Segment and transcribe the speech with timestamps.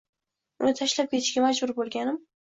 [0.63, 2.19] Uni tashlab ketishga majbur bo’lganim